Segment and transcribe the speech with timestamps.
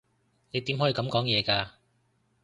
[0.49, 1.67] 你點可以噉講嘢㗎？